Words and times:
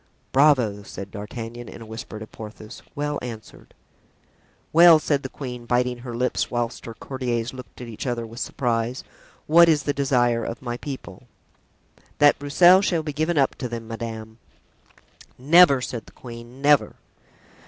("Bravo," 0.31 0.81
said 0.81 1.11
D'Artagnan 1.11 1.69
in 1.69 1.79
a 1.79 1.85
whisper 1.85 2.17
to 2.17 2.25
Porthos; 2.25 2.81
"well 2.95 3.19
answered.") 3.21 3.75
"Well," 4.73 4.97
said 4.97 5.21
the 5.21 5.29
queen, 5.29 5.67
biting 5.67 5.99
her 5.99 6.15
lips, 6.15 6.49
whilst 6.49 6.87
her 6.87 6.95
courtiers 6.95 7.53
looked 7.53 7.81
at 7.81 7.87
each 7.87 8.07
other 8.07 8.25
with 8.25 8.39
surprise, 8.39 9.03
"what 9.45 9.69
is 9.69 9.83
the 9.83 9.93
desire 9.93 10.43
of 10.43 10.59
my 10.59 10.77
people?" 10.77 11.27
"That 12.17 12.39
Broussel 12.39 12.81
shall 12.81 13.03
be 13.03 13.13
given 13.13 13.37
up 13.37 13.53
to 13.59 13.69
them, 13.69 13.87
madame." 13.87 14.39
"Never!" 15.37 15.81
said 15.81 16.07
the 16.07 16.13
queen, 16.13 16.63
"never!" 16.63 16.95